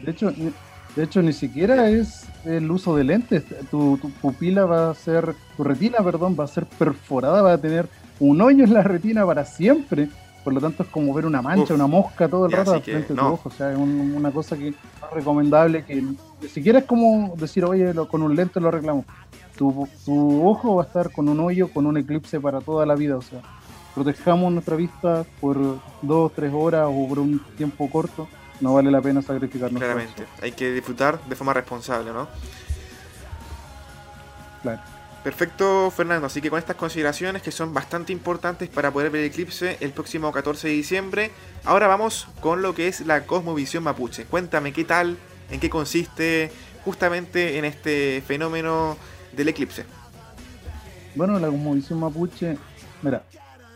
De 0.00 0.10
hecho, 0.10 0.32
de 0.96 1.04
hecho, 1.04 1.22
ni 1.22 1.32
siquiera 1.32 1.88
es 1.88 2.26
el 2.44 2.70
uso 2.70 2.96
de 2.96 3.04
lentes. 3.04 3.44
Tu, 3.70 3.96
tu, 3.98 4.10
pupila 4.10 4.66
va 4.66 4.90
a 4.90 4.94
ser, 4.94 5.34
tu 5.56 5.64
retina, 5.64 5.98
perdón, 6.04 6.36
va 6.38 6.44
a 6.44 6.48
ser 6.48 6.66
perforada, 6.66 7.40
va 7.40 7.52
a 7.52 7.58
tener 7.58 7.88
un 8.18 8.40
hoyo 8.40 8.64
en 8.64 8.74
la 8.74 8.82
retina 8.82 9.24
para 9.24 9.44
siempre. 9.44 10.08
Por 10.44 10.52
lo 10.52 10.60
tanto, 10.60 10.82
es 10.82 10.88
como 10.88 11.14
ver 11.14 11.26
una 11.26 11.40
mancha, 11.40 11.74
una 11.74 11.86
mosca 11.86 12.28
todo 12.28 12.46
el 12.46 12.52
rato 12.52 12.80
frente 12.80 13.12
a 13.12 13.16
tu 13.16 13.24
ojo. 13.24 13.48
O 13.48 13.52
sea, 13.52 13.72
es 13.72 13.78
una 13.78 14.30
cosa 14.32 14.56
que 14.56 14.68
es 14.68 14.74
recomendable 15.12 15.84
que 15.84 16.02
ni 16.02 16.48
siquiera 16.48 16.80
es 16.80 16.84
como 16.84 17.34
decir, 17.36 17.64
oye, 17.64 17.92
con 18.10 18.22
un 18.22 18.34
lente 18.34 18.60
lo 18.60 18.68
arreglamos. 18.68 19.04
Tu, 19.56 19.88
tu 20.04 20.48
ojo 20.48 20.76
va 20.76 20.82
a 20.82 20.86
estar 20.86 21.12
con 21.12 21.28
un 21.28 21.38
hoyo, 21.38 21.68
con 21.72 21.86
un 21.86 21.96
eclipse 21.96 22.40
para 22.40 22.60
toda 22.60 22.84
la 22.86 22.94
vida. 22.94 23.16
O 23.16 23.22
sea, 23.22 23.40
protejamos 23.94 24.52
nuestra 24.52 24.76
vista 24.76 25.24
por 25.40 25.78
dos, 26.02 26.32
tres 26.34 26.52
horas 26.52 26.88
o 26.90 27.08
por 27.08 27.18
un 27.18 27.38
tiempo 27.56 27.88
corto. 27.88 28.28
No 28.60 28.74
vale 28.74 28.90
la 28.90 29.00
pena 29.00 29.22
sacrificarnos. 29.22 29.80
Claramente, 29.80 30.24
hay 30.40 30.52
que 30.52 30.72
disfrutar 30.72 31.20
de 31.24 31.34
forma 31.36 31.52
responsable, 31.52 32.12
¿no? 32.12 32.28
Claro. 34.62 34.80
Perfecto, 35.24 35.90
Fernando. 35.92 36.26
Así 36.26 36.40
que 36.40 36.50
con 36.50 36.58
estas 36.58 36.76
consideraciones 36.76 37.42
que 37.42 37.52
son 37.52 37.72
bastante 37.72 38.12
importantes 38.12 38.68
para 38.68 38.90
poder 38.90 39.10
ver 39.10 39.22
el 39.22 39.28
eclipse 39.28 39.76
el 39.80 39.92
próximo 39.92 40.32
14 40.32 40.68
de 40.68 40.74
diciembre, 40.74 41.30
ahora 41.64 41.86
vamos 41.86 42.26
con 42.40 42.60
lo 42.60 42.74
que 42.74 42.88
es 42.88 43.06
la 43.06 43.24
Cosmovisión 43.24 43.84
Mapuche. 43.84 44.24
Cuéntame 44.24 44.72
qué 44.72 44.84
tal, 44.84 45.16
en 45.50 45.60
qué 45.60 45.70
consiste 45.70 46.50
justamente 46.84 47.58
en 47.58 47.64
este 47.64 48.22
fenómeno 48.26 48.96
del 49.36 49.48
eclipse. 49.48 49.84
Bueno, 51.14 51.38
la 51.38 51.48
Cosmovisión 51.48 52.00
Mapuche, 52.00 52.58
mira, 53.02 53.22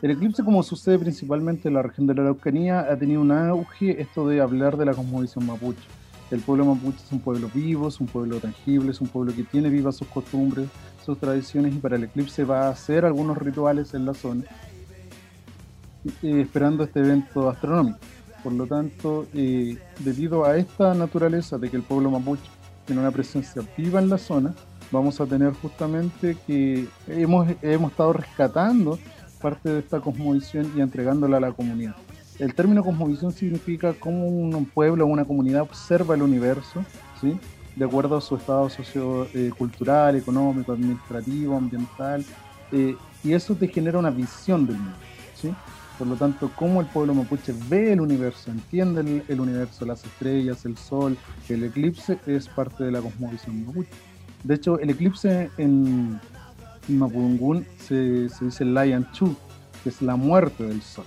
el 0.02 0.10
eclipse 0.10 0.42
como 0.42 0.64
sucede 0.64 0.98
principalmente 0.98 1.68
en 1.68 1.74
la 1.74 1.82
región 1.82 2.08
de 2.08 2.14
la 2.14 2.22
Araucanía 2.22 2.80
ha 2.80 2.96
tenido 2.96 3.20
un 3.20 3.30
auge 3.30 4.00
esto 4.00 4.26
de 4.28 4.40
hablar 4.40 4.76
de 4.76 4.84
la 4.84 4.94
Cosmovisión 4.94 5.46
Mapuche. 5.46 5.86
El 6.30 6.40
pueblo 6.40 6.64
mapuche 6.64 6.98
es 7.04 7.12
un 7.12 7.20
pueblo 7.20 7.48
vivo, 7.54 7.88
es 7.88 8.00
un 8.00 8.08
pueblo 8.08 8.40
tangible, 8.40 8.90
es 8.90 9.00
un 9.00 9.08
pueblo 9.08 9.32
que 9.34 9.44
tiene 9.44 9.68
vivas 9.68 9.96
sus 9.96 10.08
costumbres, 10.08 10.68
sus 11.04 11.18
tradiciones 11.18 11.74
y 11.74 11.78
para 11.78 11.96
el 11.96 12.04
eclipse 12.04 12.44
va 12.44 12.66
a 12.66 12.70
hacer 12.70 13.04
algunos 13.04 13.38
rituales 13.38 13.94
en 13.94 14.04
la 14.04 14.14
zona, 14.14 14.42
eh, 16.22 16.40
esperando 16.40 16.82
este 16.82 17.00
evento 17.00 17.48
astronómico. 17.48 17.98
Por 18.42 18.52
lo 18.54 18.66
tanto, 18.66 19.26
eh, 19.34 19.78
debido 20.00 20.44
a 20.44 20.56
esta 20.56 20.94
naturaleza 20.94 21.58
de 21.58 21.70
que 21.70 21.76
el 21.76 21.82
pueblo 21.82 22.10
mapuche 22.10 22.50
tiene 22.86 23.00
una 23.00 23.10
presencia 23.12 23.62
viva 23.76 24.00
en 24.00 24.08
la 24.08 24.18
zona, 24.18 24.54
vamos 24.90 25.20
a 25.20 25.26
tener 25.26 25.52
justamente 25.52 26.36
que 26.46 26.88
hemos, 27.06 27.48
hemos 27.62 27.90
estado 27.92 28.12
rescatando 28.12 28.98
parte 29.40 29.68
de 29.68 29.78
esta 29.80 30.00
cosmovisión 30.00 30.72
y 30.76 30.80
entregándola 30.80 31.36
a 31.36 31.40
la 31.40 31.52
comunidad. 31.52 31.94
El 32.38 32.54
término 32.54 32.84
cosmovisión 32.84 33.32
significa 33.32 33.94
cómo 33.94 34.26
un 34.26 34.66
pueblo 34.66 35.04
o 35.04 35.08
una 35.08 35.24
comunidad 35.24 35.62
observa 35.62 36.14
el 36.14 36.22
universo, 36.22 36.84
¿sí? 37.20 37.38
de 37.74 37.84
acuerdo 37.84 38.16
a 38.16 38.20
su 38.20 38.36
estado 38.36 38.68
sociocultural, 38.68 40.16
económico, 40.16 40.72
administrativo, 40.72 41.56
ambiental, 41.56 42.24
eh, 42.72 42.94
y 43.24 43.32
eso 43.32 43.54
te 43.54 43.68
genera 43.68 43.98
una 43.98 44.10
visión 44.10 44.66
del 44.66 44.76
mundo. 44.76 44.96
¿sí? 45.34 45.50
Por 45.98 46.06
lo 46.08 46.16
tanto, 46.16 46.50
cómo 46.56 46.82
el 46.82 46.86
pueblo 46.88 47.14
mapuche 47.14 47.54
ve 47.70 47.92
el 47.92 48.02
universo, 48.02 48.50
entiende 48.50 49.22
el, 49.28 49.40
universo, 49.40 49.86
las 49.86 50.04
estrellas, 50.04 50.66
el 50.66 50.76
sol, 50.76 51.16
el 51.48 51.64
eclipse, 51.64 52.18
es 52.26 52.48
parte 52.48 52.84
de 52.84 52.92
la 52.92 53.00
cosmovisión 53.00 53.64
mapuche. 53.64 53.90
De 54.44 54.54
hecho, 54.54 54.78
el 54.78 54.90
eclipse 54.90 55.50
en, 55.56 56.20
Mapudungún 56.88 57.66
se, 57.78 58.28
se 58.28 58.44
dice 58.44 58.64
Lion 58.64 59.10
Chu, 59.12 59.34
que 59.82 59.88
es 59.88 60.02
la 60.02 60.16
muerte 60.16 60.64
del 60.64 60.82
sol. 60.82 61.06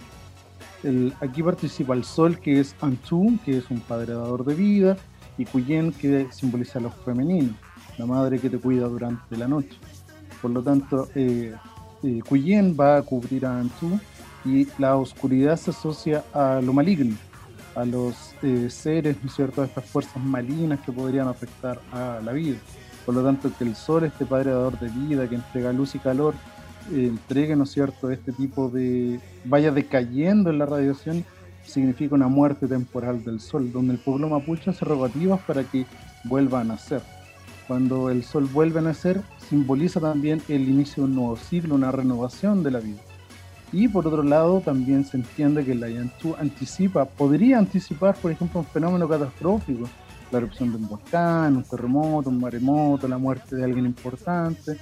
El, 0.83 1.13
aquí 1.19 1.43
participa 1.43 1.93
el 1.93 2.03
sol, 2.03 2.39
que 2.39 2.59
es 2.59 2.75
Anchu, 2.81 3.38
que 3.43 3.57
es 3.57 3.69
un 3.69 3.79
padre 3.81 4.13
dador 4.13 4.45
de 4.45 4.55
vida, 4.55 4.98
y 5.38 5.45
Cuyen 5.45 5.91
que 5.91 6.27
simboliza 6.31 6.79
lo 6.79 6.91
femenino, 6.91 7.53
la 7.98 8.05
madre 8.05 8.39
que 8.39 8.50
te 8.50 8.57
cuida 8.57 8.88
durante 8.88 9.38
la 9.38 9.48
noche. 9.48 9.77
Por 10.41 10.51
lo 10.51 10.62
tanto, 10.62 11.07
eh, 11.15 11.53
eh 12.03 12.74
va 12.79 12.98
a 12.98 13.01
cubrir 13.01 13.45
a 13.45 13.59
Antu 13.59 14.00
y 14.45 14.67
la 14.77 14.95
oscuridad 14.95 15.57
se 15.57 15.71
asocia 15.71 16.24
a 16.33 16.62
lo 16.62 16.74
maligno, 16.74 17.15
a 17.75 17.86
los 17.86 18.33
eh, 18.41 18.69
seres, 18.69 19.17
¿no 19.21 19.29
es 19.29 19.36
cierto?, 19.36 19.62
a 19.62 19.65
estas 19.65 19.86
fuerzas 19.86 20.24
malignas 20.24 20.79
que 20.81 20.91
podrían 20.91 21.27
afectar 21.27 21.79
a 21.91 22.19
la 22.24 22.31
vida. 22.31 22.57
Por 23.05 23.15
lo 23.15 23.24
tanto, 23.24 23.51
que 23.57 23.63
el 23.63 23.75
sol, 23.75 24.03
este 24.03 24.25
padre 24.25 24.51
dador 24.51 24.79
de 24.79 24.89
vida, 24.89 25.27
que 25.27 25.36
entrega 25.36 25.74
luz 25.74 25.95
y 25.95 26.00
calor, 26.00 26.36
entregue, 26.91 27.55
¿no 27.55 27.63
es 27.63 27.71
cierto?, 27.71 28.12
este 28.12 28.31
tipo 28.31 28.69
de... 28.69 29.19
vaya 29.45 29.71
decayendo 29.71 30.50
en 30.50 30.59
la 30.59 30.65
radiación 30.65 31.25
significa 31.63 32.15
una 32.15 32.27
muerte 32.27 32.67
temporal 32.67 33.24
del 33.24 33.39
sol, 33.39 33.71
donde 33.71 33.93
el 33.93 34.00
pueblo 34.00 34.29
mapuche 34.29 34.69
hace 34.69 34.86
rogativas 34.86 35.39
para 35.41 35.63
que 35.63 35.86
vuelva 36.24 36.62
a 36.62 36.63
nacer. 36.63 37.01
Cuando 37.67 38.09
el 38.09 38.24
sol 38.24 38.50
vuelve 38.51 38.79
a 38.79 38.83
nacer, 38.83 39.21
simboliza 39.48 40.00
también 40.00 40.41
el 40.48 40.67
inicio 40.67 41.03
de 41.03 41.09
un 41.09 41.15
nuevo 41.15 41.36
ciclo, 41.38 41.75
una 41.75 41.91
renovación 41.91 42.63
de 42.63 42.71
la 42.71 42.79
vida. 42.79 43.00
Y 43.71 43.88
por 43.88 44.07
otro 44.07 44.24
lado, 44.24 44.62
también 44.62 45.05
se 45.05 45.17
entiende 45.17 45.63
que 45.63 45.75
la 45.75 45.89
Yantu 45.89 46.36
anticipa, 46.39 47.05
podría 47.05 47.59
anticipar, 47.59 48.15
por 48.15 48.31
ejemplo, 48.31 48.62
un 48.62 48.65
fenómeno 48.65 49.07
catastrófico, 49.07 49.88
la 50.31 50.39
erupción 50.39 50.71
de 50.71 50.77
un 50.77 50.88
volcán, 50.88 51.57
un 51.57 51.63
terremoto, 51.63 52.29
un 52.29 52.39
maremoto, 52.39 53.07
la 53.07 53.19
muerte 53.19 53.55
de 53.55 53.63
alguien 53.63 53.86
importante, 53.86 54.77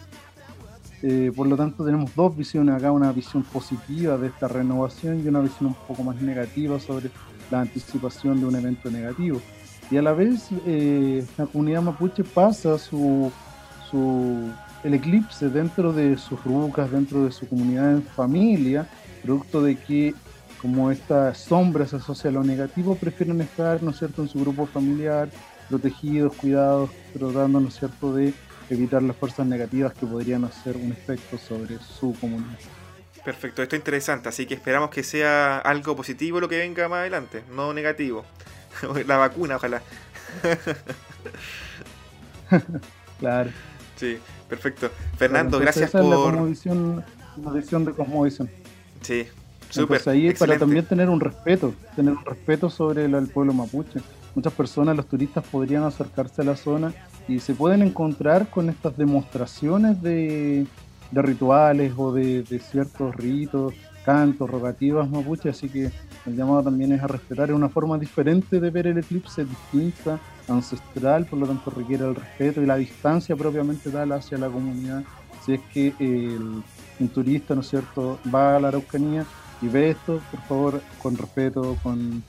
eh, 1.03 1.31
por 1.35 1.47
lo 1.47 1.55
tanto, 1.55 1.85
tenemos 1.85 2.15
dos 2.15 2.35
visiones 2.35 2.75
acá, 2.75 2.91
una 2.91 3.11
visión 3.11 3.43
positiva 3.43 4.17
de 4.17 4.27
esta 4.27 4.47
renovación 4.47 5.23
y 5.23 5.27
una 5.27 5.41
visión 5.41 5.67
un 5.67 5.75
poco 5.87 6.03
más 6.03 6.19
negativa 6.21 6.79
sobre 6.79 7.11
la 7.51 7.61
anticipación 7.61 8.39
de 8.39 8.45
un 8.47 8.55
evento 8.55 8.89
negativo. 8.89 9.39
Y 9.91 9.97
a 9.97 10.01
la 10.01 10.13
vez, 10.13 10.49
eh, 10.65 11.25
la 11.37 11.45
comunidad 11.45 11.81
mapuche 11.81 12.23
pasa 12.23 12.77
su, 12.77 13.31
su, 13.89 14.51
el 14.83 14.93
eclipse 14.95 15.49
dentro 15.49 15.93
de 15.93 16.17
sus 16.17 16.43
rucas, 16.43 16.91
dentro 16.91 17.23
de 17.25 17.31
su 17.31 17.47
comunidad 17.47 17.91
en 17.91 18.03
familia, 18.03 18.89
producto 19.23 19.61
de 19.61 19.75
que 19.77 20.13
como 20.61 20.89
esta 20.89 21.33
sombra 21.35 21.85
se 21.85 21.97
asocia 21.97 22.29
a 22.31 22.33
lo 22.33 22.43
negativo, 22.43 22.95
prefieren 22.95 23.39
estar, 23.41 23.81
¿no 23.83 23.91
es 23.91 23.99
cierto?, 23.99 24.23
en 24.23 24.27
su 24.27 24.39
grupo 24.39 24.65
familiar, 24.65 25.29
protegidos, 25.69 26.35
cuidados, 26.35 26.89
tratando, 27.13 27.59
¿no 27.59 27.67
es 27.67 27.77
cierto?, 27.77 28.13
de 28.13 28.33
evitar 28.69 29.01
las 29.03 29.15
fuerzas 29.15 29.45
negativas 29.45 29.93
que 29.93 30.05
podrían 30.05 30.43
hacer 30.43 30.75
un 30.75 30.91
efecto 30.91 31.38
sobre 31.38 31.77
su 31.79 32.15
comunidad. 32.19 32.57
Perfecto, 33.24 33.62
esto 33.62 33.75
es 33.75 33.81
interesante, 33.81 34.29
así 34.29 34.45
que 34.45 34.53
esperamos 34.53 34.89
que 34.89 35.03
sea 35.03 35.59
algo 35.59 35.95
positivo 35.95 36.39
lo 36.39 36.47
que 36.47 36.57
venga 36.57 36.88
más 36.88 37.00
adelante, 37.00 37.43
no 37.51 37.74
negativo. 37.74 38.25
la 39.05 39.17
vacuna, 39.17 39.57
ojalá. 39.57 39.81
claro. 43.19 43.51
Sí, 43.95 44.17
perfecto. 44.47 44.89
Fernando, 45.17 45.59
gracias 45.59 45.91
por... 45.91 46.36
la 46.36 47.51
visión, 47.51 47.86
de 47.86 47.91
Cosmovisión. 47.91 48.50
Sí, 49.01 49.27
súper. 49.69 50.07
ahí 50.07 50.33
para 50.33 50.57
también 50.57 50.86
tener 50.86 51.09
un 51.09 51.19
respeto, 51.19 51.74
tener 51.95 52.13
un 52.13 52.24
respeto 52.24 52.69
sobre 52.69 53.05
el, 53.05 53.27
pueblo 53.27 53.53
mapuche. 53.53 54.00
Muchas 54.36 54.53
personas, 54.53 54.95
los 54.95 55.07
turistas, 55.07 55.43
podrían 55.43 55.83
acercarse 55.83 56.43
a 56.43 56.45
la 56.45 56.55
zona 56.55 56.93
y 57.27 57.39
se 57.39 57.53
pueden 57.53 57.81
encontrar 57.81 58.50
con 58.50 58.69
estas 58.69 58.98
demostraciones 58.98 60.01
de, 60.01 60.65
rituales 61.12 61.93
o 61.98 62.13
de, 62.13 62.43
ciertos 62.72 63.15
ritos, 63.15 63.74
cantos, 64.05 64.50
rogativas 64.50 65.10
mapuche, 65.10 65.50
así 65.50 65.67
que 65.67 65.91
el 66.25 66.36
llamado 66.36 66.63
también 66.63 66.93
es 66.93 67.03
a 67.03 67.07
respetar, 67.07 67.50
es 67.50 67.55
una 67.55 67.69
forma 67.69 67.98
diferente 67.98 68.60
de 68.60 68.69
ver 68.69 68.88
el 68.88 68.98
eclipse, 68.98 69.46
distinta, 69.46 70.19
ancestral, 70.48 71.25
por 71.25 71.39
lo 71.39 71.48
tanto 71.48 71.69
requiere 71.72 72.05
el 72.05 72.15
respeto 72.15 72.62
y 72.62 72.65
la 72.65 72.77
distancia 72.77 73.36
propiamente 73.36 73.89
tal 73.89 74.13
hacia 74.13 74.38
la 74.38 74.48
comunidad. 74.48 75.03
Si 75.46 75.53
es 75.53 75.62
que 75.74 75.93
un 76.00 77.10
turista, 77.10 77.55
¿no 77.55 77.63
cierto?, 77.63 78.19
va 78.34 78.55
a 78.55 78.60
la 78.60 78.69
Araucanía 78.69 79.25
y 79.62 79.67
ve 79.67 79.91
esto, 79.91 80.22
por 80.31 80.41
favor, 80.41 80.81
con 81.01 81.17
respeto, 81.17 81.77
con 81.84 82.24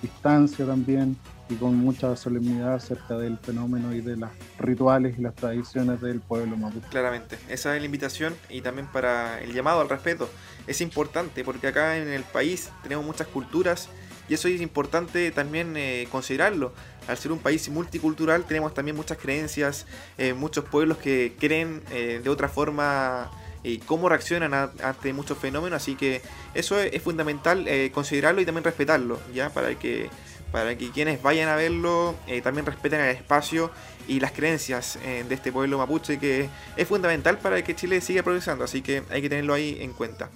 distancia 0.00 0.64
también 0.64 1.16
y 1.52 1.56
con 1.56 1.76
mucha 1.76 2.16
solemnidad 2.16 2.74
acerca 2.74 3.18
del 3.18 3.38
fenómeno 3.38 3.94
y 3.94 4.00
de 4.00 4.16
los 4.16 4.30
rituales 4.58 5.18
y 5.18 5.22
las 5.22 5.34
tradiciones 5.34 6.00
del 6.00 6.20
pueblo 6.20 6.56
mapuche. 6.56 6.86
Claramente, 6.88 7.38
esa 7.48 7.74
es 7.74 7.82
la 7.82 7.86
invitación 7.86 8.34
y 8.48 8.62
también 8.62 8.86
para 8.86 9.40
el 9.40 9.52
llamado 9.52 9.80
al 9.80 9.88
respeto 9.88 10.28
es 10.66 10.80
importante 10.80 11.44
porque 11.44 11.68
acá 11.68 11.98
en 11.98 12.08
el 12.08 12.22
país 12.22 12.70
tenemos 12.82 13.04
muchas 13.04 13.26
culturas 13.26 13.88
y 14.28 14.34
eso 14.34 14.48
es 14.48 14.60
importante 14.60 15.30
también 15.30 15.76
eh, 15.76 16.06
considerarlo. 16.10 16.72
Al 17.08 17.18
ser 17.18 17.32
un 17.32 17.40
país 17.40 17.68
multicultural 17.68 18.44
tenemos 18.44 18.72
también 18.72 18.96
muchas 18.96 19.18
creencias, 19.18 19.86
eh, 20.16 20.32
muchos 20.32 20.64
pueblos 20.64 20.98
que 20.98 21.34
creen 21.38 21.82
eh, 21.90 22.20
de 22.22 22.30
otra 22.30 22.48
forma 22.48 23.30
y 23.64 23.78
cómo 23.78 24.08
reaccionan 24.08 24.54
ante 24.54 25.12
muchos 25.12 25.38
fenómenos, 25.38 25.82
así 25.82 25.94
que 25.94 26.20
eso 26.52 26.80
es, 26.80 27.00
fundamental 27.00 27.68
considerarlo 27.92 28.40
y 28.40 28.44
también 28.44 28.64
respetarlo, 28.64 29.20
ya 29.32 29.50
para 29.50 29.78
que 29.78 30.10
para 30.52 30.76
que 30.76 30.90
quienes 30.90 31.22
vayan 31.22 31.48
a 31.48 31.56
verlo 31.56 32.14
también 32.44 32.66
respeten 32.66 33.00
el 33.00 33.16
espacio 33.16 33.70
y 34.06 34.20
las 34.20 34.32
creencias 34.32 34.98
de 35.02 35.34
este 35.34 35.50
pueblo 35.50 35.78
mapuche 35.78 36.18
que 36.18 36.48
es 36.76 36.86
fundamental 36.88 37.38
para 37.38 37.62
que 37.64 37.74
Chile 37.74 38.00
siga 38.00 38.22
progresando, 38.22 38.64
así 38.64 38.82
que 38.82 39.02
hay 39.10 39.22
que 39.22 39.28
tenerlo 39.28 39.54
ahí 39.54 39.78
en 39.80 39.92
cuenta. 39.92 40.28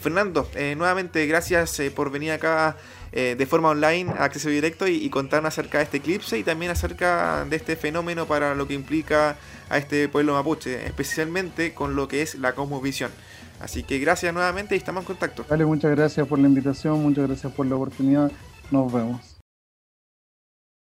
Fernando, 0.00 0.48
nuevamente 0.76 1.26
gracias 1.26 1.80
por 1.94 2.10
venir 2.10 2.32
acá 2.32 2.76
eh, 3.12 3.34
de 3.36 3.46
forma 3.46 3.70
online, 3.70 4.12
acceso 4.18 4.48
directo 4.50 4.86
y, 4.86 4.94
y, 4.94 5.10
contarnos 5.10 5.52
acerca 5.52 5.78
de 5.78 5.84
este 5.84 5.96
eclipse 5.96 6.38
y 6.38 6.44
también 6.44 6.70
acerca 6.70 7.44
de 7.44 7.56
este 7.56 7.74
fenómeno 7.74 8.26
para 8.26 8.54
lo 8.54 8.68
que 8.68 8.74
implica 8.74 9.36
a 9.68 9.78
este 9.78 10.08
pueblo 10.08 10.34
mapuche, 10.34 10.86
especialmente 10.86 11.74
con 11.74 11.96
lo 11.96 12.06
que 12.06 12.22
es 12.22 12.36
la 12.36 12.54
cosmovisión. 12.54 13.10
Así 13.60 13.82
que 13.82 13.98
gracias 13.98 14.32
nuevamente 14.32 14.76
y 14.76 14.78
estamos 14.78 15.02
en 15.02 15.06
contacto. 15.08 15.44
Vale, 15.48 15.66
muchas 15.66 15.90
gracias 15.90 16.26
por 16.26 16.38
la 16.38 16.46
invitación, 16.46 17.02
muchas 17.02 17.26
gracias 17.26 17.52
por 17.52 17.66
la 17.66 17.74
oportunidad. 17.74 18.30
Nos 18.70 18.92
vemos. 18.92 19.29